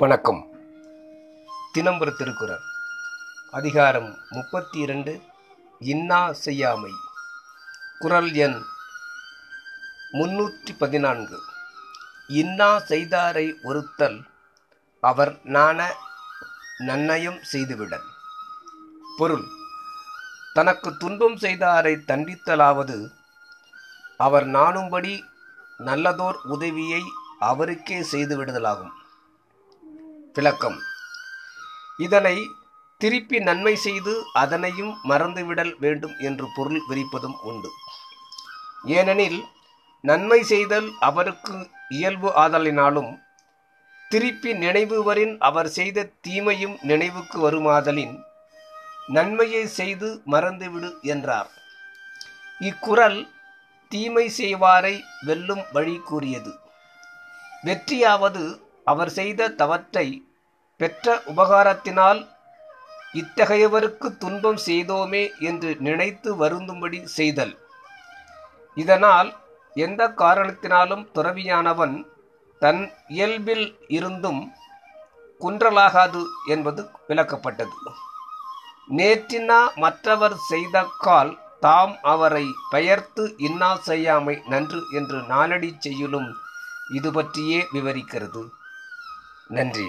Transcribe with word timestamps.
வணக்கம். 0.00 0.50
தினம்பர 1.74 2.16
திருக்குறள். 2.16 2.60
அதிகாரம் 3.50 4.18
முப்பத்தி 4.30 4.78
இரண்டு 4.78 5.22
இன்னா 5.78 6.32
செய்யாமை. 6.32 6.90
குறள் 7.98 8.32
எண் 8.32 8.62
முன்னூற்றி 10.12 10.76
பதினான்கு. 10.78 11.40
இன்னா 12.28 12.78
செய்தாரை 12.78 13.54
ஒருத்தல் 13.62 14.24
அவர் 15.00 15.40
நாண 15.42 15.94
நன்னயம் 16.78 17.40
செய்துவிடல் 17.52 18.08
பொருள் 19.16 19.46
தனக்கு 20.54 20.96
துன்பம் 20.96 21.36
செய்தாரை 21.36 21.96
தண்டித்தலாவது 21.96 23.10
அவர் 24.16 24.46
நாணும்படி 24.46 25.24
நல்லதோர் 25.78 26.40
உதவியை 26.44 27.02
அவருக்கே 27.38 28.00
செய்துவிடுதலாகும். 28.12 28.96
விளக்கம். 30.34 30.78
இதனை 31.98 32.36
திருப்பி 32.98 33.38
நன்மை 33.38 33.76
செய்து 33.76 34.24
அதனையும் 34.32 34.96
மறந்துவிடல் 35.08 35.72
வேண்டும் 35.78 36.14
என்று 36.18 36.46
பொருள் 36.56 36.82
விரிப்பதும் 36.88 37.38
உண்டு. 37.42 37.70
ஏனெனில் 38.84 39.44
நன்மை 40.00 40.42
செய்தல் 40.42 40.88
அவருக்கு 41.00 41.70
இயல்பு 41.88 42.28
ஆதலினாலும் 42.36 43.10
திருப்பி 44.08 44.52
நினைவுவரின் 44.52 45.38
அவர் 45.38 45.68
செய்த 45.68 46.08
தீமையும் 46.20 46.76
நினைவுக்கு 46.82 47.50
வருமாதலின் 47.50 48.24
நன்மையை 49.06 49.66
செய்து 49.66 50.22
மறந்துவிடு 50.26 51.00
என்றார். 51.02 51.50
இக்குறள் 52.60 53.28
தீமை 53.88 54.28
செய்வாரை 54.28 55.04
வெல்லும் 55.26 55.64
வழி 55.72 55.96
கூறியது. 55.98 56.52
வெற்றியாவது 57.62 58.44
அவர் 58.90 59.12
செய்த 59.18 59.50
தவற்றை 59.60 60.06
பெற்ற 60.80 61.14
உபகாரத்தினால் 61.32 62.20
இத்தகையவருக்கு 63.20 64.08
துன்பம் 64.22 64.60
செய்தோமே 64.66 65.24
என்று 65.48 65.70
நினைத்து 65.86 66.30
வருந்தும்படி 66.42 66.98
செய்தல். 67.16 67.54
இதனால் 68.82 69.30
எந்த 69.76 70.02
காரணத்தினாலும் 70.22 71.04
துறவியானவன் 71.16 71.96
தன் 72.62 72.82
இயல்பில் 73.16 73.66
இருந்தும் 73.96 74.42
குன்றலாகாது 75.40 76.22
என்பது 76.54 76.82
விளக்கப்பட்டது. 77.08 77.76
நேற்றினா 78.98 79.60
மற்றவர் 79.84 80.36
செய்த 80.50 80.76
கால் 81.04 81.32
தாம் 81.64 81.94
அவரை 82.12 82.46
பெயர்த்து 82.72 83.24
இன்னா 83.46 83.70
செய்யாமை 83.88 84.34
நன்று 84.52 84.80
என்று 84.98 85.18
நாளடி 85.32 85.70
செய்யலும் 85.84 86.28
இது 86.96 87.10
பற்றியே 87.16 87.60
விவரிக்கிறது. 87.74 88.42
நன்றி. 89.50 89.88